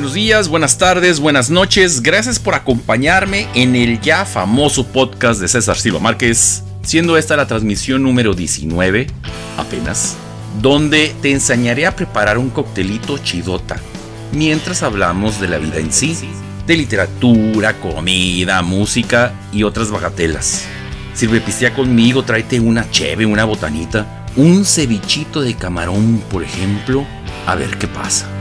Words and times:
Buenos 0.00 0.14
días, 0.14 0.48
buenas 0.48 0.78
tardes, 0.78 1.20
buenas 1.20 1.50
noches. 1.50 2.00
Gracias 2.02 2.38
por 2.38 2.54
acompañarme 2.54 3.48
en 3.54 3.76
el 3.76 4.00
ya 4.00 4.24
famoso 4.24 4.86
podcast 4.86 5.42
de 5.42 5.46
César 5.46 5.76
Silva 5.76 6.00
Márquez, 6.00 6.62
siendo 6.80 7.18
esta 7.18 7.36
la 7.36 7.46
transmisión 7.46 8.02
número 8.02 8.32
19, 8.32 9.08
apenas, 9.58 10.16
donde 10.62 11.14
te 11.20 11.32
enseñaré 11.32 11.84
a 11.84 11.96
preparar 11.96 12.38
un 12.38 12.48
coctelito 12.48 13.18
chidota, 13.18 13.76
mientras 14.32 14.82
hablamos 14.82 15.38
de 15.38 15.48
la 15.48 15.58
vida 15.58 15.76
en 15.76 15.92
sí, 15.92 16.16
de 16.66 16.78
literatura, 16.78 17.78
comida, 17.78 18.62
música 18.62 19.34
y 19.52 19.64
otras 19.64 19.90
bagatelas. 19.90 20.64
Sirve 21.12 21.42
pistea 21.42 21.74
conmigo, 21.74 22.22
tráete 22.22 22.58
una 22.58 22.90
cheve, 22.90 23.26
una 23.26 23.44
botanita, 23.44 24.24
un 24.34 24.64
cevichito 24.64 25.42
de 25.42 25.56
camarón, 25.56 26.22
por 26.30 26.42
ejemplo, 26.42 27.04
a 27.46 27.54
ver 27.54 27.76
qué 27.76 27.86
pasa. 27.86 28.39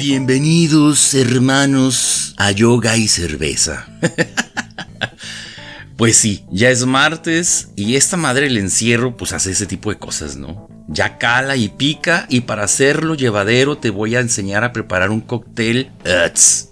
Bienvenidos 0.00 1.12
hermanos 1.12 2.34
a 2.38 2.52
yoga 2.52 2.96
y 2.96 3.06
cerveza. 3.06 3.86
pues 5.98 6.16
sí, 6.16 6.46
ya 6.50 6.70
es 6.70 6.86
martes 6.86 7.68
y 7.76 7.96
esta 7.96 8.16
madre 8.16 8.46
el 8.46 8.56
encierro 8.56 9.18
pues 9.18 9.34
hace 9.34 9.50
ese 9.50 9.66
tipo 9.66 9.90
de 9.90 9.98
cosas, 9.98 10.36
¿no? 10.36 10.70
Ya 10.88 11.18
cala 11.18 11.56
y 11.56 11.68
pica 11.68 12.24
y 12.30 12.40
para 12.40 12.64
hacerlo 12.64 13.14
llevadero 13.14 13.76
te 13.76 13.90
voy 13.90 14.16
a 14.16 14.20
enseñar 14.20 14.64
a 14.64 14.72
preparar 14.72 15.10
un 15.10 15.20
cóctel 15.20 15.92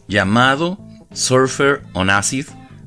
llamado 0.08 0.78
Surfer 1.12 1.82
on 1.92 2.08
Acid 2.08 2.46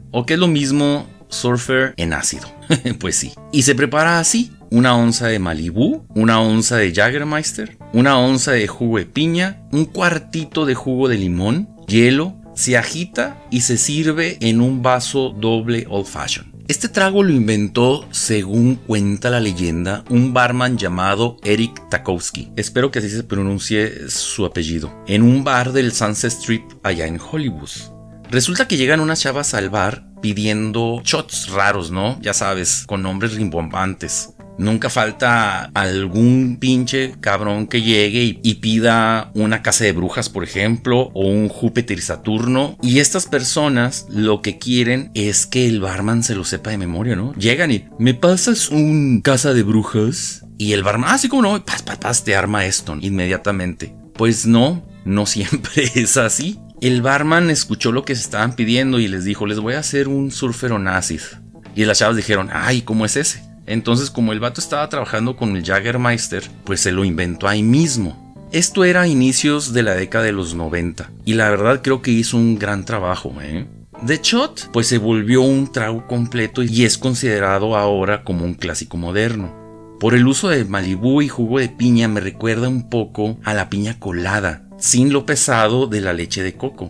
o 0.09 0.26
que 0.26 0.33
es 0.33 0.39
lo 0.39 0.48
mismo 0.48 1.08
Surfer 1.30 1.94
en 1.98 2.14
ácido. 2.14 2.52
pues 3.00 3.16
sí. 3.16 3.31
Y 3.52 3.61
se 3.61 3.76
prepara 3.76 4.17
así 4.17 4.52
una 4.72 4.95
onza 4.95 5.28
de 5.28 5.38
Malibu, 5.38 6.03
una 6.16 6.42
onza 6.42 6.78
de 6.78 6.92
Jagermeister, 6.92 7.78
una 7.94 8.17
onza 8.17 8.52
de 8.52 8.67
jugo 8.67 8.97
de 8.97 9.06
piña, 9.06 9.61
un 9.72 9.86
cuartito 9.86 10.66
de 10.66 10.75
jugo 10.75 11.08
de 11.08 11.17
limón, 11.17 11.70
hielo, 11.88 12.36
se 12.56 12.78
agita 12.78 13.42
y 13.50 13.61
se 13.61 13.78
sirve 13.78 14.38
en 14.42 14.61
un 14.61 14.81
vaso 14.81 15.30
doble 15.30 15.86
old 15.89 16.06
fashion. 16.06 16.52
Este 16.67 16.88
trago 16.88 17.22
lo 17.22 17.33
inventó, 17.33 18.08
según 18.11 18.75
cuenta 18.75 19.30
la 19.30 19.42
leyenda, 19.42 20.06
un 20.09 20.33
barman 20.33 20.78
llamado 20.78 21.36
Eric 21.44 21.89
Takowski. 21.89 22.52
Espero 22.56 22.92
que 22.92 23.00
así 23.00 23.09
se 23.09 23.23
pronuncie 23.23 24.09
su 24.09 24.45
apellido. 24.45 25.03
En 25.05 25.22
un 25.23 25.44
bar 25.44 25.73
del 25.73 25.92
Sunset 25.92 26.31
Strip 26.31 26.64
allá 26.83 27.08
en 27.08 27.20
Hollywood. 27.20 27.70
Resulta 28.30 28.70
que 28.70 28.78
llegan 28.78 29.02
unas 29.02 29.20
chavas 29.20 29.53
al 29.53 29.70
bar 29.70 30.05
pidiendo 30.22 31.02
shots 31.03 31.50
raros, 31.50 31.92
¿no? 31.92 32.17
Ya 32.22 32.33
sabes, 32.33 32.86
con 32.88 33.02
nombres 33.02 33.33
rimbombantes. 33.33 34.30
Nunca 34.62 34.92
falta 34.92 35.72
algún 35.73 36.58
pinche 36.59 37.16
cabrón 37.20 37.66
que 37.66 37.81
llegue 37.81 38.40
y, 38.44 38.54
pida 38.62 39.31
una 39.34 39.64
casa 39.64 39.86
de 39.86 39.92
brujas, 39.92 40.30
por 40.30 40.44
ejemplo, 40.44 41.09
o 41.16 41.28
un 41.28 41.50
Júpiter 41.50 42.00
Saturno. 42.00 42.78
Y 42.84 43.00
estas 43.00 43.26
personas 43.26 44.06
lo 44.12 44.44
que 44.44 44.59
quieren 44.59 45.09
es 45.16 45.48
que 45.48 45.67
el 45.67 45.82
barman 45.82 46.22
se 46.22 46.36
lo 46.36 46.44
sepa 46.44 46.70
de 46.70 46.78
memoria, 46.78 47.16
¿no? 47.16 47.34
Llegan 47.34 47.72
y, 47.72 47.86
¿me 47.98 48.14
pasas 48.14 48.70
un 48.70 49.22
casa 49.22 49.56
de 49.56 49.64
brujas? 49.64 50.45
Y 50.59 50.73
el 50.73 50.84
barman, 50.84 51.09
así 51.09 51.26
ah, 51.26 51.30
como 51.32 51.42
no, 51.42 51.66
paz, 51.66 51.82
paz, 51.82 52.23
te 52.23 52.36
arma 52.36 52.67
esto 52.67 52.95
inmediatamente. 53.02 53.95
Pues 54.14 54.45
no, 54.45 54.86
no 55.05 55.26
siempre 55.26 55.89
es 55.95 56.17
así. 56.17 56.60
El 56.82 57.02
barman 57.02 57.49
escuchó 57.49 57.92
lo 57.92 58.05
que 58.05 58.16
se 58.16 58.22
estaban 58.22 58.55
pidiendo 58.55 58.99
y 58.99 59.08
les 59.08 59.23
dijo, 59.23 59.48
les 59.48 59.60
voy 59.60 59.73
a 59.73 59.80
hacer 59.80 60.08
un 60.08 60.30
surfer 60.30 60.72
on 60.72 60.88
Y 61.76 61.86
las 61.86 61.98
chavas 61.98 62.16
dijeron, 62.16 62.52
ay, 62.54 62.83
¿cómo 62.83 63.05
es 63.05 63.16
ese? 63.16 63.51
Entonces, 63.66 64.10
como 64.10 64.33
el 64.33 64.39
vato 64.39 64.60
estaba 64.60 64.89
trabajando 64.89 65.36
con 65.36 65.55
el 65.55 65.64
Jaggermeister, 65.64 66.44
pues 66.64 66.82
se 66.82 66.92
lo 66.92 67.05
inventó 67.05 67.48
ahí 67.48 67.64
mismo. 67.64 68.32
Esto 68.52 68.83
era 68.83 69.02
a 69.02 69.08
inicios 69.08 69.72
de 69.72 69.83
la 69.83 69.95
década 69.95 70.26
de 70.26 70.33
los 70.33 70.55
90 70.55 71.10
y 71.23 71.36
la 71.36 71.49
verdad 71.49 71.82
creo 71.82 72.02
que 72.02 72.11
hizo 72.11 72.36
un 72.36 72.60
gran 72.60 72.83
trabajo, 72.83 73.33
¿eh? 73.42 73.66
The 74.05 74.20
Shot 74.22 74.72
pues 74.73 74.88
se 74.88 74.98
volvió 74.98 75.42
un 75.42 75.72
trago 75.72 76.05
completo 76.05 76.61
y 76.61 76.83
es 76.83 76.98
considerado 76.98 77.77
ahora 77.77 78.23
como 78.23 78.44
un 78.44 78.55
clásico 78.55 78.98
moderno. 78.98 79.55
Por 80.02 80.16
el 80.16 80.28
uso 80.28 80.49
de 80.49 80.66
Malibu 80.66 81.22
y 81.22 81.30
jugo 81.30 81.60
de 81.60 81.70
piña 81.70 82.10
me 82.10 82.20
recuerda 82.20 82.67
un 82.67 82.89
poco 82.89 83.38
a 83.45 83.54
la 83.54 83.70
piña 83.70 83.99
colada, 83.99 84.67
sin 84.80 85.14
lo 85.14 85.26
pesado 85.26 85.88
de 85.88 86.02
la 86.02 86.11
leche 86.11 86.43
de 86.43 86.58
coco. 86.58 86.89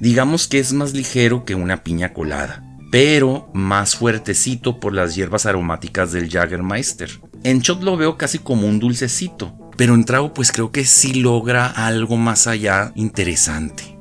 Digamos 0.00 0.48
que 0.48 0.60
es 0.60 0.72
más 0.72 0.94
ligero 0.94 1.44
que 1.44 1.54
una 1.54 1.82
piña 1.82 2.14
colada 2.14 2.71
pero 2.92 3.50
más 3.54 3.96
fuertecito 3.96 4.78
por 4.78 4.92
las 4.92 5.14
hierbas 5.14 5.46
aromáticas 5.46 6.12
del 6.12 6.28
Jagermeister. 6.28 7.22
En 7.42 7.60
shot 7.60 7.82
lo 7.82 7.96
veo 7.96 8.18
casi 8.18 8.38
como 8.38 8.68
un 8.68 8.78
dulcecito, 8.78 9.70
pero 9.78 9.94
en 9.94 10.04
trago 10.04 10.34
pues 10.34 10.52
creo 10.52 10.72
que 10.72 10.84
sí 10.84 11.14
logra 11.14 11.66
algo 11.68 12.18
más 12.18 12.46
allá 12.46 12.92
interesante. 12.94 13.98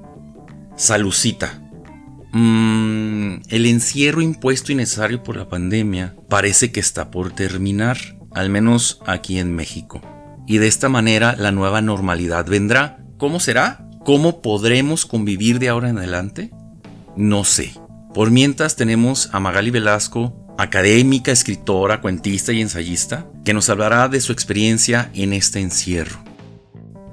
Salucita. 0.76 1.62
Mmm, 2.34 3.36
el 3.48 3.66
encierro 3.66 4.22
impuesto 4.22 4.74
y 4.74 4.76
necesario 4.76 5.24
por 5.24 5.38
la 5.38 5.48
pandemia 5.48 6.18
parece 6.28 6.74
que 6.74 6.82
está 6.82 7.12
por 7.12 7.32
terminar, 7.32 7.98
al 8.32 8.50
menos 8.50 9.00
aquí 9.06 9.40
en 9.40 9.56
México. 9.56 10.02
Y 10.48 10.58
de 10.58 10.68
esta 10.68 10.90
manera 10.90 11.38
la 11.38 11.54
nueva 11.54 11.80
normalidad 11.80 12.46
vendrá. 12.46 13.06
¿Cómo 13.18 13.40
será? 13.40 13.88
¿Cómo 14.04 14.42
podremos 14.42 15.06
convivir 15.06 15.60
de 15.60 15.70
ahora 15.70 15.88
en 15.88 15.98
adelante? 15.98 16.52
No 17.16 17.46
sé. 17.46 17.81
Por 18.14 18.30
mientras 18.30 18.76
tenemos 18.76 19.30
a 19.32 19.40
Magali 19.40 19.72
Velasco, 19.72 20.34
académica, 20.58 21.32
escritora, 21.32 22.02
cuentista 22.02 22.52
y 22.52 22.60
ensayista, 22.60 23.26
que 23.46 23.54
nos 23.54 23.70
hablará 23.70 24.10
de 24.10 24.20
su 24.20 24.34
experiencia 24.34 25.10
en 25.14 25.32
este 25.32 25.62
encierro. 25.62 26.20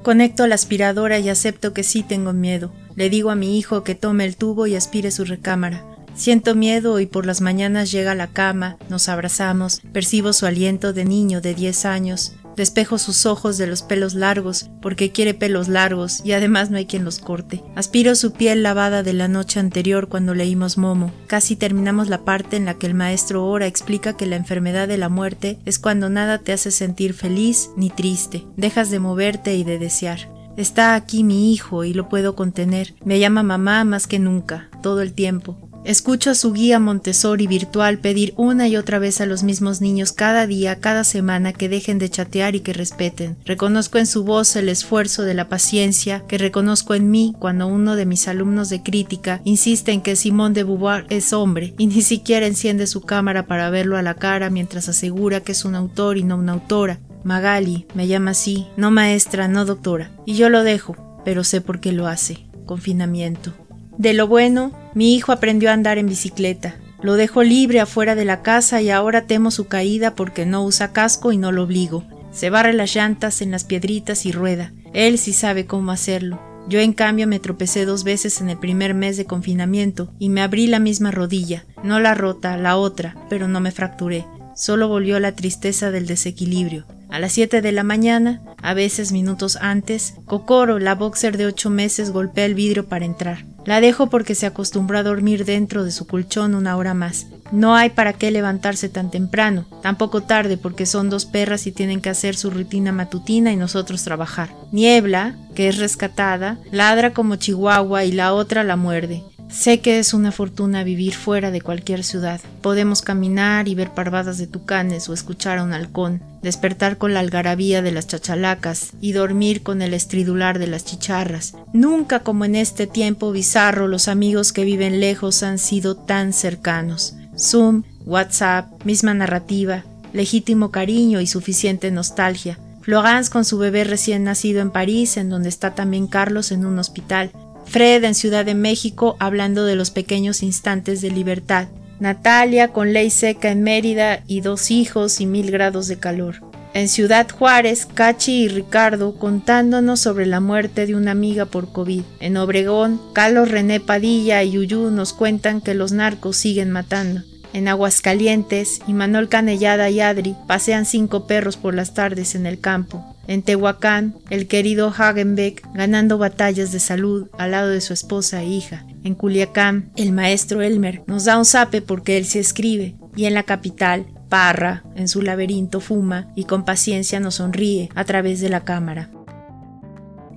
Conecto 0.03 0.42
a 0.42 0.48
la 0.48 0.56
aspiradora 0.56 1.20
y 1.20 1.28
acepto 1.28 1.72
que 1.72 1.84
sí 1.84 2.03
tengo 2.03 2.32
miedo. 2.32 2.72
Le 2.97 3.10
digo 3.10 3.31
a 3.31 3.37
mi 3.37 3.58
hijo 3.58 3.84
que 3.84 3.94
tome 3.94 4.25
el 4.25 4.37
tubo 4.37 4.66
y 4.66 4.75
aspire 4.75 5.12
su 5.12 5.25
recámara. 5.25 5.84
Siento 6.16 6.56
miedo 6.56 6.98
y 6.98 7.06
por 7.06 7.26
las 7.26 7.41
mañanas 7.41 7.92
llega 7.92 8.10
a 8.10 8.16
la 8.16 8.26
cama, 8.26 8.76
nos 8.88 9.08
abrazamos, 9.08 9.82
percibo 9.92 10.32
su 10.32 10.47
aliento 10.47 10.92
de 10.92 11.04
niño 11.04 11.41
de 11.41 11.54
10 11.54 11.84
años, 11.84 12.32
Despejo 12.58 12.98
sus 12.98 13.24
ojos 13.24 13.56
de 13.56 13.69
los 13.69 13.82
pelos 13.82 14.14
largos, 14.14 14.69
porque 14.82 15.12
quiere 15.12 15.32
pelos 15.32 15.69
largos 15.69 16.22
y 16.24 16.32
además 16.32 16.72
no 16.72 16.76
hay 16.76 16.86
quien 16.86 17.04
los 17.04 17.20
corte. 17.20 17.62
Aspiro 17.76 18.16
su 18.16 18.32
piel 18.32 18.64
lavada 18.64 19.04
de 19.04 19.12
la 19.12 19.28
noche 19.28 19.60
anterior 19.60 20.08
cuando 20.08 20.34
leímos 20.34 20.76
Momo. 20.76 21.12
Casi 21.28 21.54
terminamos 21.54 22.08
la 22.08 22.24
parte 22.24 22.56
en 22.56 22.64
la 22.64 22.74
que 22.74 22.88
el 22.88 22.94
maestro 22.94 23.46
Ora 23.46 23.69
explica 23.69 24.16
que 24.16 24.26
la 24.26 24.34
enfermedad 24.34 24.88
de 24.88 24.98
la 24.98 25.08
muerte 25.08 25.60
es 25.66 25.78
cuando 25.78 26.10
nada 26.10 26.38
te 26.38 26.52
hace 26.52 26.72
sentir 26.72 27.14
feliz 27.14 27.70
ni 27.76 27.91
triste. 27.91 28.44
Dejas 28.56 28.90
de 28.90 28.98
moverte 28.98 29.54
y 29.54 29.62
de 29.62 29.78
desear. 29.78 30.28
Está 30.56 30.96
aquí 30.96 31.22
mi 31.22 31.52
hijo 31.52 31.84
y 31.84 31.94
lo 31.94 32.08
puedo 32.08 32.34
contener. 32.34 32.96
Me 33.04 33.20
llama 33.20 33.44
mamá 33.44 33.84
más 33.84 34.08
que 34.08 34.19
nunca, 34.19 34.69
todo 34.82 35.00
el 35.02 35.12
tiempo. 35.12 35.67
Escucho 35.84 36.30
a 36.30 36.34
su 36.34 36.52
guía 36.52 36.78
Montessori 36.78 37.46
virtual 37.46 37.98
pedir 37.98 38.34
una 38.36 38.68
y 38.68 38.76
otra 38.76 38.98
vez 38.98 39.20
a 39.20 39.26
los 39.26 39.42
mismos 39.42 39.80
niños 39.80 40.12
cada 40.12 40.46
día, 40.46 40.80
cada 40.80 41.04
semana 41.04 41.52
que 41.52 41.68
dejen 41.68 41.98
de 41.98 42.10
chatear 42.10 42.54
y 42.54 42.60
que 42.60 42.72
respeten. 42.72 43.36
Reconozco 43.44 43.98
en 43.98 44.06
su 44.06 44.24
voz 44.24 44.54
el 44.56 44.68
esfuerzo 44.68 45.22
de 45.22 45.34
la 45.34 45.48
paciencia 45.48 46.24
que 46.28 46.36
reconozco 46.36 46.94
en 46.94 47.10
mí 47.10 47.34
cuando 47.38 47.66
uno 47.66 47.96
de 47.96 48.06
mis 48.06 48.28
alumnos 48.28 48.68
de 48.68 48.82
crítica 48.82 49.40
insiste 49.44 49.92
en 49.92 50.02
que 50.02 50.16
Simón 50.16 50.52
de 50.52 50.64
Beauvoir 50.64 51.06
es 51.08 51.32
hombre 51.32 51.74
y 51.78 51.86
ni 51.86 52.02
siquiera 52.02 52.46
enciende 52.46 52.86
su 52.86 53.00
cámara 53.00 53.46
para 53.46 53.70
verlo 53.70 53.96
a 53.96 54.02
la 54.02 54.14
cara 54.14 54.50
mientras 54.50 54.88
asegura 54.88 55.40
que 55.40 55.52
es 55.52 55.64
un 55.64 55.74
autor 55.74 56.19
y 56.19 56.24
no 56.24 56.36
una 56.36 56.52
autora. 56.52 57.00
Magali 57.24 57.86
me 57.94 58.06
llama 58.06 58.32
así, 58.32 58.66
no 58.76 58.90
maestra, 58.90 59.48
no 59.48 59.64
doctora. 59.64 60.10
Y 60.26 60.34
yo 60.34 60.48
lo 60.48 60.62
dejo, 60.64 61.20
pero 61.24 61.44
sé 61.44 61.60
por 61.60 61.81
qué 61.81 61.92
lo 61.92 62.06
hace. 62.06 62.46
Confinamiento. 62.66 63.54
De 63.98 64.14
lo 64.14 64.28
bueno, 64.28 64.72
mi 64.94 65.14
hijo 65.16 65.32
aprendió 65.32 65.70
a 65.70 65.72
andar 65.72 65.98
en 65.98 66.06
bicicleta. 66.06 66.76
Lo 67.02 67.14
dejo 67.14 67.42
libre 67.42 67.80
afuera 67.80 68.14
de 68.14 68.24
la 68.24 68.42
casa 68.42 68.80
y 68.80 68.90
ahora 68.90 69.26
temo 69.26 69.50
su 69.50 69.66
caída 69.66 70.14
porque 70.14 70.46
no 70.46 70.64
usa 70.64 70.92
casco 70.92 71.32
y 71.32 71.36
no 71.36 71.50
lo 71.50 71.64
obligo. 71.64 72.04
Se 72.30 72.48
barre 72.48 72.72
las 72.74 72.94
llantas 72.94 73.42
en 73.42 73.50
las 73.50 73.64
piedritas 73.64 74.24
y 74.24 74.30
rueda. 74.30 74.72
Él 74.94 75.18
sí 75.18 75.32
sabe 75.32 75.66
cómo 75.66 75.90
hacerlo. 75.90 76.40
Yo 76.68 76.78
en 76.78 76.92
cambio 76.92 77.26
me 77.26 77.40
tropecé 77.40 77.86
dos 77.86 78.04
veces 78.04 78.40
en 78.40 78.50
el 78.50 78.58
primer 78.58 78.94
mes 78.94 79.16
de 79.16 79.24
confinamiento 79.24 80.12
y 80.20 80.28
me 80.28 80.42
abrí 80.42 80.68
la 80.68 80.78
misma 80.78 81.10
rodilla, 81.10 81.64
no 81.82 81.98
la 81.98 82.14
rota, 82.14 82.56
la 82.56 82.76
otra, 82.76 83.16
pero 83.28 83.48
no 83.48 83.58
me 83.58 83.72
fracturé. 83.72 84.26
Solo 84.54 84.86
volvió 84.86 85.18
la 85.18 85.32
tristeza 85.32 85.90
del 85.90 86.06
desequilibrio. 86.06 86.84
A 87.08 87.18
las 87.18 87.32
siete 87.32 87.62
de 87.62 87.72
la 87.72 87.84
mañana, 87.84 88.42
a 88.60 88.74
veces 88.74 89.12
minutos 89.12 89.56
antes, 89.60 90.14
Kokoro, 90.26 90.78
la 90.78 90.94
boxer 90.94 91.36
de 91.36 91.46
ocho 91.46 91.70
meses, 91.70 92.10
golpea 92.10 92.44
el 92.44 92.54
vidrio 92.54 92.86
para 92.86 93.06
entrar. 93.06 93.46
La 93.69 93.82
dejo 93.82 94.06
porque 94.06 94.35
se 94.35 94.47
acostumbró 94.47 94.97
a 94.97 95.03
dormir 95.03 95.44
dentro 95.44 95.85
de 95.85 95.91
su 95.91 96.06
colchón 96.06 96.55
una 96.55 96.75
hora 96.79 96.94
más. 96.94 97.26
No 97.53 97.76
hay 97.76 97.91
para 97.91 98.15
qué 98.15 98.31
levantarse 98.31 98.88
tan 98.88 99.11
temprano, 99.11 99.67
tampoco 99.82 100.23
tarde 100.23 100.56
porque 100.56 100.87
son 100.87 101.11
dos 101.11 101.26
perras 101.26 101.67
y 101.67 101.73
tienen 101.73 102.00
que 102.00 102.09
hacer 102.09 102.35
su 102.35 102.49
rutina 102.49 102.93
matutina 102.93 103.53
y 103.53 103.56
nosotros 103.56 104.05
trabajar. 104.05 104.49
Niebla, 104.73 105.37
que 105.55 105.69
es 105.69 105.76
rescatada, 105.76 106.56
ladra 106.73 107.12
como 107.12 107.37
chihuahua 107.37 108.06
y 108.06 108.12
la 108.12 108.32
otra 108.32 108.65
la 108.65 108.76
muerde. 108.76 109.23
Sé 109.50 109.80
que 109.80 109.98
es 109.98 110.12
una 110.12 110.30
fortuna 110.30 110.84
vivir 110.84 111.14
fuera 111.14 111.50
de 111.50 111.62
cualquier 111.62 112.04
ciudad. 112.04 112.40
Podemos 112.60 113.00
caminar 113.00 113.66
y 113.66 113.74
ver 113.74 113.90
parvadas 113.90 114.36
de 114.36 114.46
tucanes 114.46 115.08
o 115.08 115.14
escuchar 115.14 115.58
a 115.58 115.64
un 115.64 115.72
halcón, 115.72 116.22
despertar 116.42 116.98
con 116.98 117.14
la 117.14 117.20
algarabía 117.20 117.80
de 117.80 117.90
las 117.90 118.06
chachalacas 118.06 118.92
y 119.00 119.12
dormir 119.12 119.62
con 119.62 119.80
el 119.80 119.94
estridular 119.94 120.58
de 120.58 120.66
las 120.66 120.84
chicharras. 120.84 121.54
Nunca 121.72 122.20
como 122.20 122.44
en 122.44 122.56
este 122.56 122.86
tiempo 122.86 123.32
bizarro 123.32 123.88
los 123.88 124.06
amigos 124.08 124.52
que 124.52 124.64
viven 124.64 125.00
lejos 125.00 125.42
han 125.42 125.58
sido 125.58 125.96
tan 125.96 126.34
cercanos. 126.34 127.14
Zoom, 127.38 127.84
WhatsApp, 128.04 128.84
misma 128.84 129.14
narrativa, 129.14 129.84
legítimo 130.12 130.70
cariño 130.70 131.20
y 131.22 131.26
suficiente 131.26 131.90
nostalgia. 131.90 132.58
Florence 132.82 133.30
con 133.30 133.44
su 133.44 133.58
bebé 133.58 133.84
recién 133.84 134.24
nacido 134.24 134.62
en 134.62 134.70
París, 134.70 135.16
en 135.18 135.28
donde 135.28 135.50
está 135.50 135.74
también 135.74 136.06
Carlos 136.06 136.52
en 136.52 136.64
un 136.64 136.78
hospital. 136.78 137.30
Fred 137.69 138.03
en 138.05 138.15
Ciudad 138.15 138.47
de 138.47 138.55
México 138.55 139.17
hablando 139.20 139.67
de 139.67 139.76
los 139.76 139.91
pequeños 139.91 140.43
instantes 140.43 141.03
de 141.03 141.11
libertad. 141.11 141.69
Natalia 142.00 142.69
con 142.69 142.93
ley 142.93 143.11
seca 143.11 143.50
en 143.50 143.62
Mérida 143.62 144.23
y 144.26 144.41
dos 144.41 144.70
hijos 144.70 145.20
y 145.20 145.26
mil 145.26 145.50
grados 145.50 145.87
de 145.87 145.99
calor. 145.99 146.37
En 146.73 146.88
Ciudad 146.88 147.29
Juárez, 147.29 147.87
Cachi 147.87 148.44
y 148.44 148.49
Ricardo 148.49 149.19
contándonos 149.19 150.00
sobre 150.00 150.26
la 150.26 150.41
muerte 150.41 150.87
de 150.87 150.94
una 150.94 151.11
amiga 151.11 151.44
por 151.44 151.73
COVID. 151.73 152.03
En 152.20 152.37
Obregón, 152.37 153.00
Carlos 153.12 153.50
René 153.50 153.81
Padilla 153.81 154.43
y 154.43 154.53
Yuyu 154.53 154.91
nos 154.91 155.12
cuentan 155.12 155.61
que 155.61 155.75
los 155.75 155.93
narcos 155.93 156.37
siguen 156.37 156.70
matando. 156.70 157.23
En 157.52 157.66
Aguascalientes, 157.68 158.80
Imanol 158.86 159.28
Canellada 159.28 159.88
y 159.90 160.00
Adri 160.00 160.36
pasean 160.46 160.84
cinco 160.84 161.26
perros 161.26 161.56
por 161.56 161.74
las 161.74 161.94
tardes 161.94 162.34
en 162.34 162.46
el 162.46 162.60
campo. 162.60 163.16
En 163.26 163.42
Tehuacán, 163.42 164.16
el 164.30 164.46
querido 164.46 164.92
Hagenbeck 164.96 165.66
ganando 165.74 166.18
batallas 166.18 166.72
de 166.72 166.80
salud 166.80 167.28
al 167.38 167.52
lado 167.52 167.68
de 167.68 167.80
su 167.80 167.92
esposa 167.92 168.42
e 168.42 168.46
hija. 168.46 168.86
En 169.04 169.14
Culiacán, 169.14 169.92
el 169.96 170.12
maestro 170.12 170.62
Elmer 170.62 171.02
nos 171.06 171.24
da 171.24 171.38
un 171.38 171.44
zape 171.44 171.82
porque 171.82 172.16
él 172.16 172.26
se 172.26 172.40
escribe. 172.40 172.96
Y 173.16 173.24
en 173.24 173.34
la 173.34 173.42
capital, 173.42 174.06
Parra, 174.28 174.84
en 174.94 175.08
su 175.08 175.22
laberinto, 175.22 175.80
fuma 175.80 176.28
y 176.36 176.44
con 176.44 176.64
paciencia 176.64 177.18
nos 177.18 177.36
sonríe 177.36 177.88
a 177.94 178.04
través 178.04 178.40
de 178.40 178.50
la 178.50 178.64
cámara. 178.64 179.10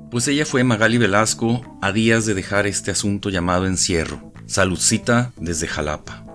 Pues 0.09 0.27
ella 0.27 0.45
fue 0.45 0.63
Magali 0.63 0.97
Velasco 0.97 1.61
a 1.81 1.91
días 1.91 2.25
de 2.25 2.33
dejar 2.33 2.67
este 2.67 2.91
asunto 2.91 3.29
llamado 3.29 3.67
encierro. 3.67 4.33
Saludcita 4.45 5.31
desde 5.37 5.67
Jalapa. 5.67 6.25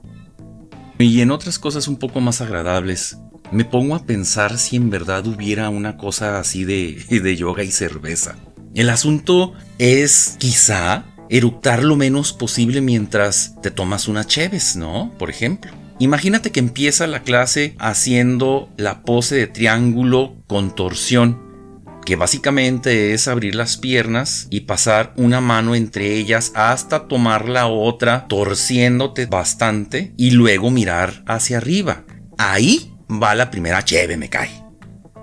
Y 0.99 1.21
en 1.21 1.31
otras 1.31 1.59
cosas 1.59 1.89
un 1.89 1.97
poco 1.97 2.21
más 2.21 2.41
agradables, 2.41 3.19
me 3.53 3.65
pongo 3.65 3.95
a 3.95 4.05
pensar 4.05 4.59
si 4.59 4.77
en 4.77 4.91
verdad 4.91 5.27
hubiera 5.27 5.69
una 5.69 5.97
cosa 5.97 6.39
así 6.39 6.65
de, 6.65 7.05
de 7.23 7.37
yoga 7.37 7.65
y 7.65 7.71
cerveza. 7.71 8.37
El 8.75 8.91
asunto 8.91 9.55
es 9.79 10.37
quizá 10.39 11.05
eructar 11.29 11.83
lo 11.83 11.97
menos 11.97 12.33
posible 12.33 12.81
mientras 12.81 13.55
te 13.63 13.71
tomas 13.71 14.09
una 14.09 14.25
cheves, 14.25 14.77
¿no? 14.77 15.13
Por 15.19 15.31
ejemplo. 15.31 15.73
Imagínate 15.99 16.53
que 16.53 16.61
empieza 16.61 17.07
la 17.07 17.23
clase 17.23 17.75
haciendo 17.79 18.69
la 18.77 19.03
pose 19.03 19.35
de 19.35 19.47
triángulo 19.47 20.37
con 20.47 20.75
torsión, 20.75 21.46
que 22.07 22.17
básicamente 22.17 23.13
es 23.13 23.29
abrir 23.29 23.55
las 23.55 23.77
piernas 23.77 24.47
y 24.49 24.61
pasar 24.61 25.13
una 25.17 25.43
mano 25.43 25.75
entre 25.75 26.15
ellas 26.15 26.53
hasta 26.55 27.09
tomar 27.09 27.49
la 27.51 27.67
otra 27.67 28.27
torciéndote 28.29 29.27
bastante 29.27 30.15
y 30.17 30.31
luego 30.31 30.71
mirar 30.71 31.25
hacia 31.27 31.59
arriba. 31.59 32.05
Ahí 32.39 32.95
va 33.11 33.35
la 33.35 33.51
primera 33.51 33.85
cheve, 33.85 34.17
me 34.17 34.31
cae. 34.31 34.65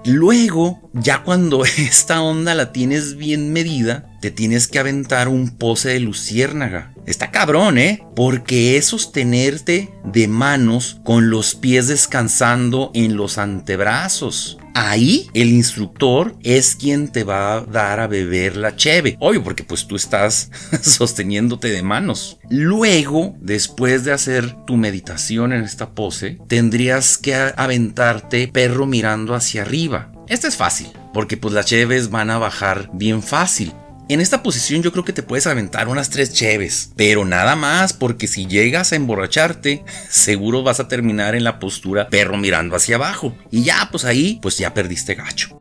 Luego, 0.06 0.90
ya 0.94 1.24
cuando 1.24 1.64
esta 1.78 2.22
onda 2.22 2.54
la 2.54 2.74
tienes 2.74 3.16
bien 3.16 3.54
medida, 3.54 4.06
te 4.20 4.30
tienes 4.30 4.68
que 4.68 4.80
aventar 4.80 5.30
un 5.30 5.58
pose 5.58 5.90
de 5.90 6.02
luciérnaga. 6.02 6.94
Está 7.06 7.32
cabrón, 7.32 7.78
¿eh? 7.78 8.06
Porque 8.14 8.76
es 8.76 8.88
sostenerte 8.88 9.94
de 10.04 10.28
manos 10.28 11.00
con 11.06 11.30
los 11.30 11.56
pies 11.56 11.88
descansando 11.88 12.92
en 12.94 13.16
los 13.16 13.38
antebrazos. 13.38 14.58
Ahí 14.74 15.30
el 15.34 15.50
instructor 15.50 16.36
es 16.44 16.76
quien 16.76 17.08
te 17.10 17.24
va 17.24 17.56
a 17.56 17.62
dar 17.62 18.00
a 18.00 18.08
beber 18.08 18.58
la 18.58 18.76
cheve. 18.76 19.18
Obvio, 19.20 19.44
porque 19.44 19.64
pues 19.64 19.88
tú 19.88 19.96
estás 19.96 20.50
sosteniéndote 20.82 21.70
de 21.70 21.84
manos. 21.84 22.40
Luego, 22.50 23.36
después 23.40 24.04
de 24.04 24.14
hacer 24.14 24.56
tu 24.66 24.76
meditación 24.78 25.54
en 25.54 25.64
esta 25.64 25.92
pose, 25.92 26.40
tendrías 26.48 27.18
que 27.18 27.36
aventarte 27.36 28.48
perro 28.48 28.86
mirando 28.86 29.36
hacia 29.36 29.62
arriba. 29.62 30.12
Este 30.28 30.48
es 30.48 30.56
fácil, 30.56 30.88
porque 31.14 31.38
pues 31.38 31.54
las 31.54 31.66
cheves 31.66 32.10
van 32.10 32.30
a 32.30 32.38
bajar 32.38 32.90
bien 32.94 33.22
fácil. 33.22 33.74
En 34.10 34.20
esta 34.20 34.44
posición 34.44 34.84
yo 34.84 34.92
creo 34.92 35.06
que 35.06 35.14
te 35.14 35.24
puedes 35.24 35.48
aventar 35.48 35.88
unas 35.88 36.10
tres 36.10 36.34
cheves, 36.34 36.92
pero 36.98 37.24
nada 37.24 37.56
más 37.56 37.94
porque 37.94 38.28
si 38.28 38.48
llegas 38.48 38.92
a 38.92 38.98
emborracharte, 38.98 39.86
seguro 40.10 40.62
vas 40.62 40.82
a 40.82 40.90
terminar 40.90 41.36
en 41.36 41.46
la 41.46 41.58
postura 41.60 42.10
perro 42.10 42.38
mirando 42.38 42.76
hacia 42.76 42.98
abajo. 42.98 43.34
Y 43.50 43.64
ya, 43.64 43.88
pues 43.92 44.04
ahí, 44.04 44.40
pues 44.42 44.58
ya 44.58 44.74
perdiste 44.74 45.16
gacho. 45.16 45.58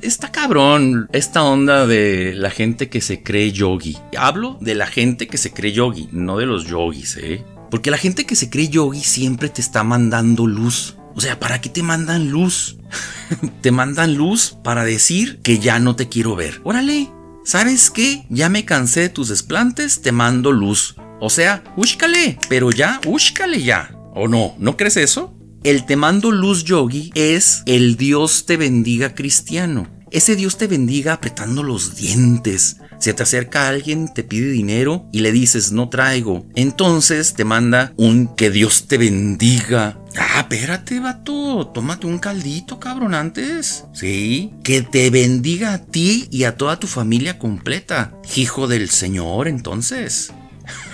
Está 0.00 0.32
cabrón 0.32 1.08
esta 1.12 1.44
onda 1.44 1.86
de 1.86 2.32
la 2.34 2.50
gente 2.50 2.88
que 2.88 3.00
se 3.00 3.22
cree 3.22 3.52
yogi. 3.52 3.98
Hablo 4.16 4.56
de 4.60 4.74
la 4.74 4.86
gente 4.86 5.28
que 5.28 5.38
se 5.38 5.52
cree 5.52 5.72
yogi, 5.72 6.08
no 6.12 6.38
de 6.38 6.46
los 6.46 6.66
yogis, 6.66 7.18
¿eh? 7.18 7.44
Porque 7.70 7.90
la 7.90 7.98
gente 7.98 8.24
que 8.24 8.34
se 8.34 8.50
cree 8.50 8.68
yogi 8.68 9.00
siempre 9.00 9.48
te 9.48 9.60
está 9.60 9.84
mandando 9.84 10.46
luz. 10.46 10.96
O 11.14 11.20
sea, 11.20 11.38
¿para 11.38 11.60
qué 11.60 11.68
te 11.68 11.82
mandan 11.82 12.30
luz? 12.30 12.78
te 13.60 13.70
mandan 13.70 14.14
luz 14.14 14.56
para 14.64 14.84
decir 14.84 15.40
que 15.42 15.58
ya 15.58 15.78
no 15.78 15.94
te 15.94 16.08
quiero 16.08 16.34
ver. 16.34 16.60
Órale, 16.64 17.10
¿Sabes 17.44 17.90
qué? 17.90 18.24
Ya 18.28 18.48
me 18.48 18.64
cansé 18.64 19.00
de 19.00 19.08
tus 19.08 19.28
desplantes, 19.28 20.00
te 20.00 20.12
mando 20.12 20.52
luz. 20.52 20.94
O 21.20 21.28
sea, 21.28 21.64
úscale, 21.76 22.38
pero 22.48 22.70
ya, 22.70 23.00
úscale 23.06 23.62
ya. 23.62 23.90
¿O 24.14 24.28
no? 24.28 24.54
¿No 24.58 24.76
crees 24.76 24.96
eso? 24.96 25.34
El 25.64 25.84
te 25.84 25.96
mando 25.96 26.30
luz 26.30 26.64
yogi 26.64 27.10
es 27.14 27.62
el 27.66 27.96
Dios 27.96 28.46
te 28.46 28.56
bendiga 28.56 29.14
cristiano. 29.14 29.88
Ese 30.12 30.36
Dios 30.36 30.56
te 30.56 30.68
bendiga 30.68 31.14
apretando 31.14 31.62
los 31.62 31.96
dientes. 31.96 32.76
Se 33.02 33.12
te 33.12 33.24
acerca 33.24 33.66
alguien, 33.66 34.14
te 34.14 34.22
pide 34.22 34.52
dinero 34.52 35.08
y 35.10 35.22
le 35.22 35.32
dices 35.32 35.72
no 35.72 35.88
traigo. 35.88 36.46
Entonces 36.54 37.34
te 37.34 37.44
manda 37.44 37.92
un 37.96 38.28
que 38.36 38.48
Dios 38.48 38.86
te 38.86 38.96
bendiga 38.96 39.98
Ah, 40.16 40.40
espérate, 40.40 41.00
vato. 41.00 41.66
Tómate 41.74 42.06
un 42.06 42.20
caldito, 42.20 42.78
cabrón, 42.78 43.14
antes. 43.14 43.86
Sí. 43.92 44.52
Que 44.62 44.82
te 44.82 45.10
bendiga 45.10 45.72
a 45.72 45.78
ti 45.78 46.28
y 46.30 46.44
a 46.44 46.56
toda 46.56 46.78
tu 46.78 46.86
familia 46.86 47.40
completa. 47.40 48.12
Hijo 48.36 48.68
del 48.68 48.88
Señor, 48.88 49.48
entonces. 49.48 50.32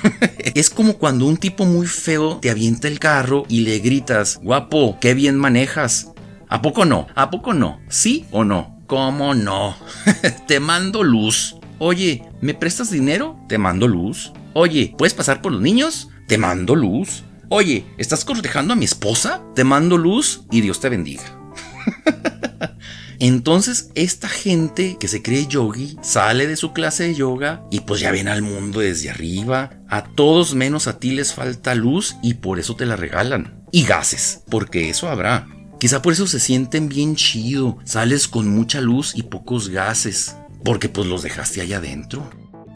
es 0.38 0.70
como 0.70 0.94
cuando 0.94 1.26
un 1.26 1.36
tipo 1.36 1.66
muy 1.66 1.86
feo 1.86 2.38
te 2.38 2.48
avienta 2.48 2.88
el 2.88 2.98
carro 2.98 3.44
y 3.50 3.60
le 3.60 3.80
gritas, 3.80 4.38
guapo, 4.42 4.98
qué 4.98 5.12
bien 5.12 5.36
manejas. 5.36 6.12
¿A 6.48 6.62
poco 6.62 6.86
no? 6.86 7.06
¿A 7.14 7.30
poco 7.30 7.52
no? 7.52 7.82
¿Sí 7.90 8.24
o 8.30 8.44
no? 8.44 8.78
¿Cómo 8.86 9.34
no? 9.34 9.76
te 10.46 10.60
mando 10.60 11.02
luz. 11.02 11.57
Oye, 11.78 12.24
¿me 12.40 12.54
prestas 12.54 12.90
dinero? 12.90 13.38
Te 13.48 13.56
mando 13.56 13.86
luz. 13.86 14.32
Oye, 14.52 14.94
¿puedes 14.98 15.14
pasar 15.14 15.40
por 15.40 15.52
los 15.52 15.60
niños? 15.60 16.08
Te 16.26 16.36
mando 16.36 16.74
luz. 16.74 17.22
Oye, 17.50 17.86
¿estás 17.98 18.24
cortejando 18.24 18.72
a 18.72 18.76
mi 18.76 18.84
esposa? 18.84 19.42
Te 19.54 19.62
mando 19.62 19.96
luz 19.96 20.42
y 20.50 20.60
Dios 20.60 20.80
te 20.80 20.88
bendiga. 20.88 21.22
Entonces, 23.20 23.90
esta 23.94 24.28
gente 24.28 24.96
que 24.98 25.08
se 25.08 25.22
cree 25.22 25.46
yogi 25.46 25.96
sale 26.02 26.46
de 26.48 26.56
su 26.56 26.72
clase 26.72 27.04
de 27.04 27.14
yoga 27.14 27.62
y 27.70 27.80
pues 27.80 28.00
ya 28.00 28.10
ven 28.10 28.28
al 28.28 28.42
mundo 28.42 28.80
desde 28.80 29.10
arriba. 29.10 29.70
A 29.88 30.02
todos 30.04 30.54
menos 30.54 30.88
a 30.88 30.98
ti 30.98 31.12
les 31.12 31.32
falta 31.32 31.74
luz 31.76 32.16
y 32.22 32.34
por 32.34 32.58
eso 32.58 32.74
te 32.74 32.86
la 32.86 32.96
regalan. 32.96 33.64
Y 33.70 33.84
gases, 33.84 34.42
porque 34.50 34.90
eso 34.90 35.08
habrá. 35.08 35.46
Quizá 35.78 36.02
por 36.02 36.12
eso 36.12 36.26
se 36.26 36.40
sienten 36.40 36.88
bien 36.88 37.14
chido. 37.14 37.78
Sales 37.84 38.26
con 38.26 38.48
mucha 38.48 38.80
luz 38.80 39.14
y 39.14 39.22
pocos 39.22 39.68
gases. 39.68 40.36
Porque 40.64 40.88
pues 40.88 41.06
los 41.06 41.22
dejaste 41.22 41.60
allá 41.60 41.78
adentro. 41.78 42.28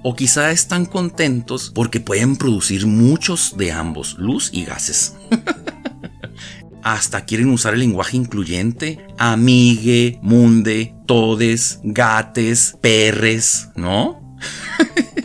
O 0.04 0.16
quizá 0.16 0.50
están 0.50 0.86
contentos 0.86 1.70
porque 1.74 2.00
pueden 2.00 2.36
producir 2.36 2.86
muchos 2.86 3.56
de 3.56 3.72
ambos, 3.72 4.16
luz 4.18 4.50
y 4.52 4.64
gases. 4.64 5.14
Hasta 6.82 7.24
quieren 7.24 7.50
usar 7.50 7.74
el 7.74 7.80
lenguaje 7.80 8.16
incluyente, 8.16 9.06
amigue, 9.16 10.18
munde, 10.20 10.96
todes, 11.06 11.78
gates, 11.84 12.76
perres, 12.80 13.68
¿no? 13.76 14.36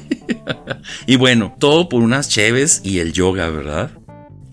y 1.08 1.16
bueno, 1.16 1.56
todo 1.58 1.90
por 1.90 2.04
unas 2.04 2.30
cheves 2.30 2.82
y 2.84 3.00
el 3.00 3.12
yoga, 3.12 3.50
¿verdad? 3.50 3.90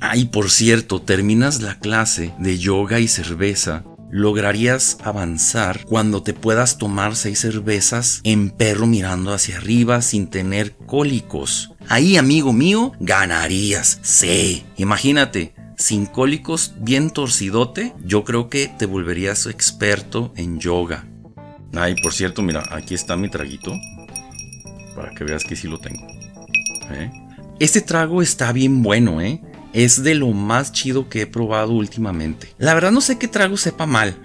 Ah, 0.01 0.15
por 0.33 0.51
cierto, 0.51 1.03
terminas 1.03 1.61
la 1.61 1.79
clase 1.79 2.33
de 2.39 2.59
yoga 2.59 3.01
y 3.01 3.09
cerveza 3.09 3.85
lograrías 4.15 4.99
avanzar 5.03 5.85
cuando 5.87 6.23
te 6.23 6.35
puedas 6.35 6.79
tomar 6.79 7.17
seis 7.17 7.41
cervezas 7.41 8.21
en 8.23 8.51
perro 8.51 8.87
mirando 8.87 9.35
hacia 9.35 9.57
arriba 9.57 10.03
sin 10.03 10.29
tener 10.29 10.77
cólicos. 10.87 11.73
Ahí, 11.89 12.17
amigo 12.17 12.53
mío, 12.53 12.93
ganarías. 13.01 13.99
Sí, 14.03 14.63
imagínate, 14.77 15.53
sin 15.77 16.07
cólicos, 16.07 16.75
bien 16.79 17.11
torcidote, 17.11 17.93
yo 18.05 18.23
creo 18.23 18.49
que 18.49 18.69
te 18.69 18.87
volverías 18.87 19.47
experto 19.47 20.33
en 20.37 20.61
yoga. 20.61 21.09
Ay, 21.75 21.97
por 22.01 22.13
cierto, 22.13 22.41
mira, 22.41 22.63
aquí 22.71 22.95
está 22.95 23.17
mi 23.17 23.29
traguito. 23.29 23.73
Para 24.95 25.11
que 25.11 25.25
veas 25.25 25.43
que 25.43 25.57
sí 25.57 25.67
lo 25.67 25.81
tengo. 25.81 26.07
¿Eh? 26.93 27.11
Este 27.59 27.81
trago 27.81 28.23
está 28.23 28.53
bien 28.53 28.81
bueno, 28.81 29.21
¿eh? 29.21 29.43
Es 29.75 30.05
de 30.05 30.15
lo 30.15 30.29
más 30.29 30.71
chido 30.71 31.09
que 31.09 31.23
he 31.23 31.27
probado 31.27 31.73
últimamente. 31.73 32.55
La 32.59 32.75
verdad 32.75 32.93
no 32.93 33.01
sé 33.01 33.19
qué 33.19 33.27
trago 33.27 33.57
sepa 33.57 33.87
mal. 33.87 34.17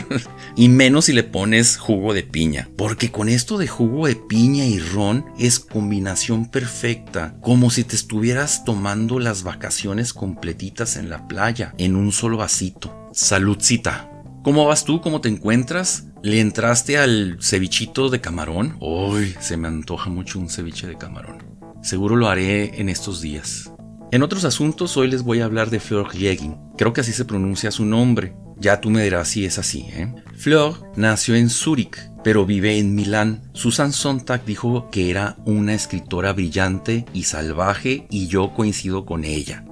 y 0.56 0.68
menos 0.68 1.06
si 1.06 1.14
le 1.14 1.22
pones 1.22 1.78
jugo 1.78 2.12
de 2.12 2.22
piña. 2.22 2.68
Porque 2.76 3.10
con 3.10 3.30
esto 3.30 3.56
de 3.56 3.66
jugo 3.66 4.06
de 4.06 4.16
piña 4.16 4.66
y 4.66 4.78
ron 4.78 5.24
es 5.38 5.58
combinación 5.58 6.50
perfecta. 6.50 7.34
Como 7.40 7.70
si 7.70 7.82
te 7.82 7.96
estuvieras 7.96 8.66
tomando 8.66 9.18
las 9.18 9.42
vacaciones 9.42 10.12
completitas 10.12 10.96
en 10.96 11.08
la 11.08 11.26
playa. 11.26 11.74
En 11.78 11.96
un 11.96 12.12
solo 12.12 12.36
vasito. 12.36 13.08
Saludcita. 13.14 14.10
¿Cómo 14.44 14.66
vas 14.66 14.84
tú? 14.84 15.00
¿Cómo 15.00 15.22
te 15.22 15.30
encuentras? 15.30 16.08
¿Le 16.22 16.40
entraste 16.40 16.98
al 16.98 17.38
cevichito 17.40 18.10
de 18.10 18.20
camarón? 18.20 18.76
Uy, 18.80 19.34
se 19.40 19.56
me 19.56 19.68
antoja 19.68 20.10
mucho 20.10 20.38
un 20.38 20.50
ceviche 20.50 20.86
de 20.86 20.98
camarón. 20.98 21.42
Seguro 21.82 22.16
lo 22.16 22.28
haré 22.28 22.78
en 22.78 22.90
estos 22.90 23.22
días. 23.22 23.72
En 24.12 24.24
otros 24.24 24.44
asuntos, 24.44 24.96
hoy 24.96 25.08
les 25.08 25.22
voy 25.22 25.40
a 25.40 25.44
hablar 25.44 25.70
de 25.70 25.78
Fleur 25.78 26.10
Jägin. 26.10 26.56
Creo 26.76 26.92
que 26.92 27.00
así 27.00 27.12
se 27.12 27.24
pronuncia 27.24 27.70
su 27.70 27.84
nombre. 27.84 28.34
Ya 28.58 28.80
tú 28.80 28.90
me 28.90 29.04
dirás 29.04 29.28
si 29.28 29.44
es 29.44 29.56
así, 29.56 29.86
¿eh? 29.92 30.12
Fleur 30.34 30.82
nació 30.96 31.36
en 31.36 31.48
Zúrich, 31.48 31.96
pero 32.24 32.44
vive 32.44 32.76
en 32.76 32.96
Milán. 32.96 33.48
Susan 33.52 33.92
Sontag 33.92 34.44
dijo 34.44 34.90
que 34.90 35.10
era 35.10 35.36
una 35.44 35.74
escritora 35.74 36.32
brillante 36.32 37.06
y 37.14 37.22
salvaje 37.22 38.08
y 38.10 38.26
yo 38.26 38.52
coincido 38.52 39.06
con 39.06 39.24
ella. 39.24 39.64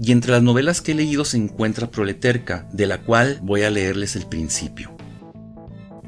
Y 0.00 0.12
entre 0.12 0.32
las 0.32 0.42
novelas 0.42 0.80
que 0.80 0.92
he 0.92 0.94
leído 0.94 1.26
se 1.26 1.36
encuentra 1.36 1.90
Proleterca, 1.90 2.66
de 2.72 2.86
la 2.86 3.02
cual 3.02 3.38
voy 3.42 3.64
a 3.64 3.70
leerles 3.70 4.16
el 4.16 4.24
principio. 4.26 4.96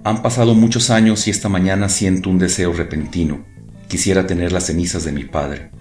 Han 0.02 0.22
pasado 0.22 0.54
muchos 0.54 0.88
años 0.88 1.26
y 1.28 1.30
esta 1.30 1.50
mañana 1.50 1.90
siento 1.90 2.30
un 2.30 2.38
deseo 2.38 2.72
repentino. 2.72 3.44
Quisiera 3.86 4.26
tener 4.26 4.50
las 4.50 4.64
cenizas 4.64 5.04
de 5.04 5.12
mi 5.12 5.24
padre. 5.24 5.75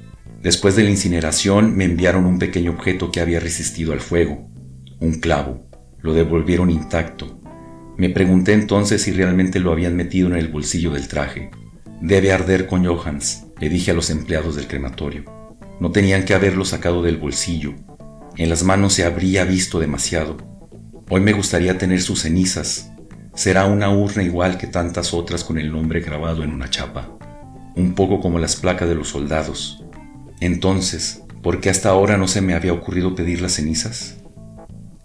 Después 0.45 0.75
de 0.75 0.83
la 0.83 0.91
incineración 0.91 1.75
me 1.75 1.85
enviaron 1.85 2.27
un 2.27 2.37
pequeño 2.37 2.69
objeto 2.69 3.11
que 3.11 3.19
había 3.19 3.39
resistido 3.39 3.93
al 3.93 3.99
fuego, 3.99 4.47
un 4.99 5.19
clavo. 5.19 5.67
Lo 6.01 6.13
devolvieron 6.13 6.69
intacto. 6.69 7.41
Me 7.97 8.11
pregunté 8.11 8.53
entonces 8.53 9.01
si 9.01 9.11
realmente 9.11 9.59
lo 9.59 9.71
habían 9.71 9.95
metido 9.95 10.27
en 10.27 10.35
el 10.35 10.49
bolsillo 10.49 10.91
del 10.91 11.07
traje. 11.07 11.49
Debe 11.99 12.31
arder 12.31 12.67
con 12.67 12.85
Johans, 12.85 13.47
le 13.59 13.69
dije 13.69 13.89
a 13.89 13.95
los 13.95 14.11
empleados 14.11 14.55
del 14.55 14.67
crematorio. 14.67 15.23
No 15.79 15.91
tenían 15.91 16.25
que 16.25 16.35
haberlo 16.35 16.63
sacado 16.63 17.01
del 17.01 17.17
bolsillo. 17.17 17.73
En 18.37 18.51
las 18.51 18.63
manos 18.63 18.93
se 18.93 19.03
habría 19.03 19.45
visto 19.45 19.79
demasiado. 19.79 20.37
Hoy 21.09 21.21
me 21.21 21.33
gustaría 21.33 21.79
tener 21.79 22.03
sus 22.03 22.21
cenizas. 22.21 22.91
Será 23.33 23.65
una 23.65 23.89
urna 23.89 24.21
igual 24.21 24.59
que 24.59 24.67
tantas 24.67 25.11
otras 25.11 25.43
con 25.43 25.57
el 25.57 25.71
nombre 25.71 26.01
grabado 26.01 26.43
en 26.43 26.51
una 26.51 26.69
chapa. 26.69 27.17
Un 27.75 27.95
poco 27.95 28.19
como 28.19 28.37
las 28.37 28.55
placas 28.55 28.87
de 28.87 28.93
los 28.93 29.07
soldados. 29.09 29.81
Entonces, 30.39 31.21
¿por 31.41 31.61
qué 31.61 31.69
hasta 31.69 31.89
ahora 31.89 32.17
no 32.17 32.27
se 32.27 32.41
me 32.41 32.53
había 32.53 32.73
ocurrido 32.73 33.15
pedir 33.15 33.41
las 33.41 33.53
cenizas? 33.53 34.15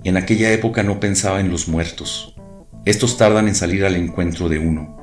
En 0.02 0.16
aquella 0.16 0.52
época 0.52 0.82
no 0.82 0.98
pensaba 0.98 1.40
en 1.40 1.50
los 1.50 1.68
muertos. 1.68 2.34
Estos 2.86 3.18
tardan 3.18 3.48
en 3.48 3.54
salir 3.54 3.84
al 3.84 3.96
encuentro 3.96 4.48
de 4.48 4.58
uno. 4.58 4.96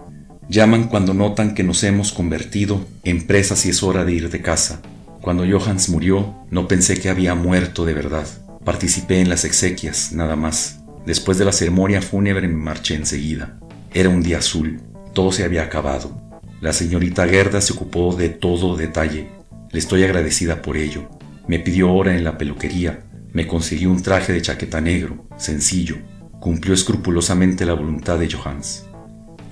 Llaman 0.49 0.85
cuando 0.85 1.13
notan 1.13 1.53
que 1.53 1.63
nos 1.63 1.83
hemos 1.83 2.11
convertido 2.11 2.87
en 3.03 3.27
presas 3.27 3.65
y 3.65 3.69
es 3.69 3.83
hora 3.83 4.05
de 4.05 4.13
ir 4.13 4.29
de 4.29 4.41
casa. 4.41 4.81
Cuando 5.21 5.45
Johans 5.47 5.89
murió, 5.89 6.35
no 6.49 6.67
pensé 6.67 6.99
que 6.99 7.09
había 7.09 7.35
muerto 7.35 7.85
de 7.85 7.93
verdad. 7.93 8.25
Participé 8.63 9.21
en 9.21 9.29
las 9.29 9.45
exequias, 9.45 10.13
nada 10.13 10.35
más. 10.35 10.79
Después 11.05 11.37
de 11.37 11.45
la 11.45 11.51
ceremonia 11.51 12.01
fúnebre 12.01 12.47
me 12.47 12.55
marché 12.55 12.95
enseguida. 12.95 13.59
Era 13.93 14.09
un 14.09 14.23
día 14.23 14.39
azul. 14.39 14.81
Todo 15.13 15.31
se 15.31 15.43
había 15.43 15.63
acabado. 15.63 16.21
La 16.59 16.73
señorita 16.73 17.27
Gerda 17.27 17.61
se 17.61 17.73
ocupó 17.73 18.15
de 18.15 18.29
todo 18.29 18.75
detalle. 18.75 19.29
Le 19.71 19.79
estoy 19.79 20.03
agradecida 20.03 20.61
por 20.61 20.77
ello. 20.77 21.09
Me 21.47 21.59
pidió 21.59 21.91
hora 21.93 22.15
en 22.15 22.23
la 22.23 22.37
peluquería, 22.37 23.03
me 23.33 23.47
consiguió 23.47 23.91
un 23.91 24.01
traje 24.01 24.33
de 24.33 24.41
chaqueta 24.41 24.81
negro, 24.81 25.27
sencillo, 25.37 25.97
cumplió 26.39 26.73
escrupulosamente 26.73 27.65
la 27.65 27.73
voluntad 27.73 28.17
de 28.17 28.31
Johans. 28.31 28.85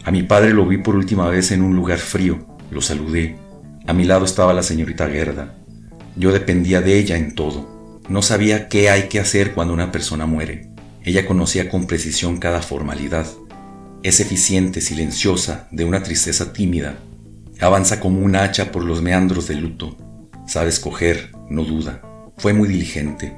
A 0.04 0.12
mi 0.12 0.24
padre 0.24 0.54
lo 0.54 0.66
vi 0.66 0.78
por 0.78 0.96
última 0.96 1.30
vez 1.30 1.52
en 1.52 1.62
un 1.62 1.76
lugar 1.76 2.00
frío, 2.00 2.46
lo 2.72 2.82
saludé. 2.82 3.38
A 3.88 3.94
mi 3.94 4.04
lado 4.04 4.26
estaba 4.26 4.54
la 4.54 4.64
señorita 4.64 5.10
Gerda. 5.10 5.56
Yo 6.16 6.32
dependía 6.32 6.82
de 6.82 6.98
ella 6.98 7.18
en 7.18 7.36
todo. 7.36 8.02
No 8.08 8.22
sabía 8.22 8.70
qué 8.70 8.90
hay 8.90 9.04
que 9.10 9.20
hacer 9.20 9.54
cuando 9.54 9.74
una 9.74 9.92
persona 9.92 10.26
muere. 10.26 10.70
Ella 11.04 11.26
conocía 11.26 11.70
con 11.70 11.88
precisión 11.88 12.38
cada 12.38 12.62
formalidad. 12.62 13.28
Es 14.04 14.20
eficiente, 14.20 14.82
silenciosa, 14.82 15.68
de 15.72 15.86
una 15.86 16.04
tristeza 16.04 16.54
tímida. 16.54 16.98
Avanza 17.60 18.00
como 18.00 18.20
un 18.22 18.36
hacha 18.36 18.72
por 18.72 18.84
los 18.84 19.02
meandros 19.02 19.48
del 19.48 19.62
luto. 19.62 19.98
Sabe 20.48 20.70
escoger, 20.70 21.32
no 21.50 21.64
duda. 21.64 22.02
Fue 22.38 22.54
muy 22.54 22.68
diligente. 22.68 23.38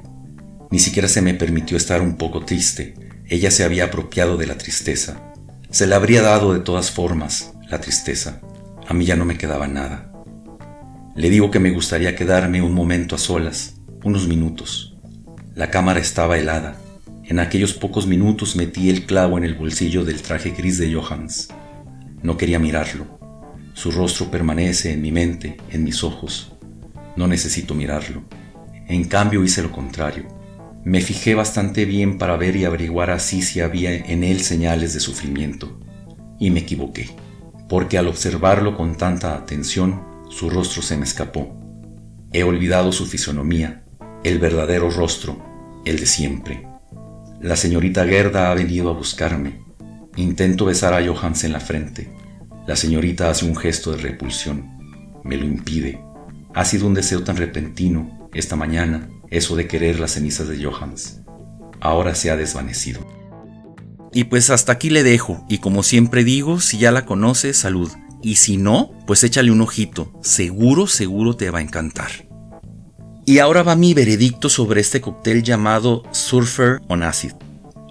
Ni 0.70 0.78
siquiera 0.78 1.08
se 1.08 1.22
me 1.22 1.34
permitió 1.34 1.76
estar 1.76 2.02
un 2.02 2.16
poco 2.16 2.44
triste. 2.44 2.94
Ella 3.26 3.50
se 3.50 3.64
había 3.64 3.84
apropiado 3.84 4.36
de 4.36 4.46
la 4.46 4.58
tristeza. 4.58 5.32
Se 5.70 5.86
la 5.86 5.96
habría 5.96 6.22
dado 6.22 6.52
de 6.52 6.60
todas 6.60 6.90
formas, 6.90 7.52
la 7.70 7.80
tristeza. 7.80 8.40
A 8.86 8.94
mí 8.94 9.06
ya 9.06 9.16
no 9.16 9.24
me 9.24 9.38
quedaba 9.38 9.68
nada. 9.68 10.12
Le 11.16 11.30
digo 11.30 11.50
que 11.50 11.60
me 11.60 11.70
gustaría 11.70 12.14
quedarme 12.14 12.62
un 12.62 12.74
momento 12.74 13.14
a 13.14 13.18
solas, 13.18 13.74
unos 14.04 14.28
minutos. 14.28 14.96
La 15.54 15.70
cámara 15.70 16.00
estaba 16.00 16.38
helada. 16.38 16.76
En 17.24 17.38
aquellos 17.38 17.72
pocos 17.72 18.06
minutos 18.06 18.54
metí 18.54 18.90
el 18.90 19.06
clavo 19.06 19.38
en 19.38 19.44
el 19.44 19.54
bolsillo 19.54 20.04
del 20.04 20.22
traje 20.22 20.50
gris 20.50 20.78
de 20.78 20.92
Johans. 20.92 21.48
No 22.22 22.36
quería 22.36 22.58
mirarlo. 22.58 23.18
Su 23.72 23.90
rostro 23.90 24.30
permanece 24.30 24.92
en 24.92 25.02
mi 25.02 25.12
mente, 25.12 25.56
en 25.70 25.84
mis 25.84 26.04
ojos. 26.04 26.52
No 27.18 27.26
necesito 27.26 27.74
mirarlo. 27.74 28.22
En 28.86 29.02
cambio 29.02 29.42
hice 29.42 29.60
lo 29.60 29.72
contrario. 29.72 30.28
Me 30.84 31.00
fijé 31.00 31.34
bastante 31.34 31.84
bien 31.84 32.16
para 32.16 32.36
ver 32.36 32.54
y 32.54 32.64
averiguar 32.64 33.10
así 33.10 33.42
si 33.42 33.58
había 33.58 33.92
en 33.92 34.22
él 34.22 34.38
señales 34.38 34.94
de 34.94 35.00
sufrimiento. 35.00 35.80
Y 36.38 36.52
me 36.52 36.60
equivoqué, 36.60 37.10
porque 37.68 37.98
al 37.98 38.06
observarlo 38.06 38.76
con 38.76 38.94
tanta 38.96 39.34
atención, 39.34 40.00
su 40.30 40.48
rostro 40.48 40.80
se 40.80 40.96
me 40.96 41.02
escapó. 41.02 41.60
He 42.32 42.44
olvidado 42.44 42.92
su 42.92 43.04
fisonomía, 43.04 43.82
el 44.22 44.38
verdadero 44.38 44.88
rostro, 44.88 45.42
el 45.84 45.98
de 45.98 46.06
siempre. 46.06 46.68
La 47.40 47.56
señorita 47.56 48.06
Gerda 48.06 48.52
ha 48.52 48.54
venido 48.54 48.90
a 48.90 48.94
buscarme. 48.94 49.64
Intento 50.14 50.66
besar 50.66 50.94
a 50.94 51.04
Johans 51.04 51.42
en 51.42 51.52
la 51.52 51.60
frente. 51.60 52.12
La 52.68 52.76
señorita 52.76 53.28
hace 53.28 53.44
un 53.44 53.56
gesto 53.56 53.90
de 53.90 54.02
repulsión. 54.02 54.78
Me 55.24 55.36
lo 55.36 55.46
impide. 55.46 56.07
Ha 56.58 56.64
sido 56.64 56.88
un 56.88 56.94
deseo 56.94 57.22
tan 57.22 57.36
repentino, 57.36 58.28
esta 58.34 58.56
mañana, 58.56 59.08
eso 59.30 59.54
de 59.54 59.68
querer 59.68 60.00
las 60.00 60.14
cenizas 60.14 60.48
de 60.48 60.60
Johans. 60.60 61.20
Ahora 61.78 62.16
se 62.16 62.32
ha 62.32 62.36
desvanecido. 62.36 63.06
Y 64.12 64.24
pues 64.24 64.50
hasta 64.50 64.72
aquí 64.72 64.90
le 64.90 65.04
dejo, 65.04 65.46
y 65.48 65.58
como 65.58 65.84
siempre 65.84 66.24
digo, 66.24 66.58
si 66.60 66.78
ya 66.78 66.90
la 66.90 67.06
conoces, 67.06 67.58
salud. 67.58 67.92
Y 68.24 68.34
si 68.34 68.56
no, 68.56 68.90
pues 69.06 69.22
échale 69.22 69.52
un 69.52 69.60
ojito, 69.60 70.12
seguro, 70.20 70.88
seguro 70.88 71.36
te 71.36 71.48
va 71.50 71.60
a 71.60 71.62
encantar. 71.62 72.10
Y 73.24 73.38
ahora 73.38 73.62
va 73.62 73.76
mi 73.76 73.94
veredicto 73.94 74.48
sobre 74.48 74.80
este 74.80 75.00
cóctel 75.00 75.44
llamado 75.44 76.02
Surfer 76.10 76.80
on 76.88 77.04
Acid. 77.04 77.34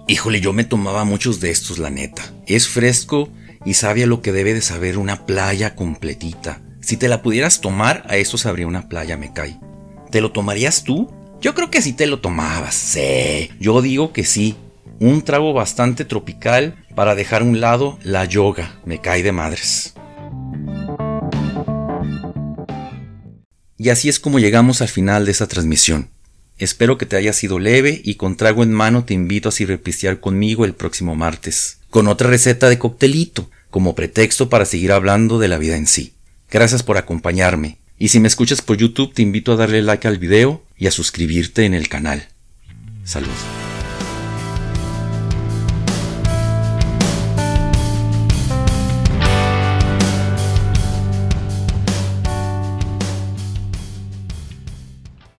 Híjole, 0.08 0.42
yo 0.42 0.52
me 0.52 0.64
tomaba 0.64 1.04
muchos 1.04 1.40
de 1.40 1.48
estos, 1.48 1.78
la 1.78 1.88
neta. 1.88 2.34
Es 2.46 2.68
fresco 2.68 3.30
y 3.64 3.72
sabe 3.72 4.04
a 4.04 4.06
lo 4.06 4.20
que 4.20 4.32
debe 4.32 4.52
de 4.52 4.60
saber 4.60 4.98
una 4.98 5.24
playa 5.24 5.74
completita. 5.74 6.60
Si 6.88 6.96
te 6.96 7.08
la 7.08 7.20
pudieras 7.20 7.60
tomar, 7.60 8.06
a 8.08 8.16
eso 8.16 8.38
sabría 8.38 8.66
una 8.66 8.88
playa, 8.88 9.18
me 9.18 9.34
cae. 9.34 9.60
¿Te 10.10 10.22
lo 10.22 10.32
tomarías 10.32 10.84
tú? 10.84 11.12
Yo 11.38 11.54
creo 11.54 11.70
que 11.70 11.82
sí 11.82 11.92
te 11.92 12.06
lo 12.06 12.20
tomabas. 12.20 12.74
Sí, 12.74 13.50
yo 13.60 13.82
digo 13.82 14.14
que 14.14 14.24
sí. 14.24 14.56
Un 14.98 15.20
trago 15.20 15.52
bastante 15.52 16.06
tropical 16.06 16.82
para 16.94 17.14
dejar 17.14 17.42
a 17.42 17.44
un 17.44 17.60
lado 17.60 17.98
la 18.02 18.24
yoga. 18.24 18.80
Me 18.86 19.02
cae 19.02 19.22
de 19.22 19.32
madres. 19.32 19.92
Y 23.76 23.90
así 23.90 24.08
es 24.08 24.18
como 24.18 24.38
llegamos 24.38 24.80
al 24.80 24.88
final 24.88 25.26
de 25.26 25.32
esta 25.32 25.46
transmisión. 25.46 26.08
Espero 26.56 26.96
que 26.96 27.04
te 27.04 27.16
haya 27.16 27.34
sido 27.34 27.58
leve 27.58 28.00
y 28.02 28.14
con 28.14 28.34
trago 28.34 28.62
en 28.62 28.72
mano 28.72 29.04
te 29.04 29.12
invito 29.12 29.50
a 29.50 29.52
cirepistear 29.52 30.20
conmigo 30.20 30.64
el 30.64 30.72
próximo 30.72 31.14
martes, 31.14 31.80
con 31.90 32.08
otra 32.08 32.30
receta 32.30 32.70
de 32.70 32.78
coctelito, 32.78 33.50
como 33.68 33.94
pretexto 33.94 34.48
para 34.48 34.64
seguir 34.64 34.90
hablando 34.92 35.38
de 35.38 35.48
la 35.48 35.58
vida 35.58 35.76
en 35.76 35.86
sí. 35.86 36.14
Gracias 36.50 36.82
por 36.82 36.96
acompañarme. 36.96 37.78
Y 37.98 38.08
si 38.08 38.20
me 38.20 38.28
escuchas 38.28 38.62
por 38.62 38.76
YouTube 38.76 39.12
te 39.12 39.22
invito 39.22 39.52
a 39.52 39.56
darle 39.56 39.82
like 39.82 40.06
al 40.06 40.18
video 40.18 40.62
y 40.76 40.86
a 40.86 40.90
suscribirte 40.90 41.64
en 41.64 41.74
el 41.74 41.88
canal. 41.88 42.28
Saludos. 43.04 43.57